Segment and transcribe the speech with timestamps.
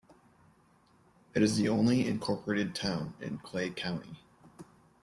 [1.35, 4.23] It is the only incorporated town in Clay County.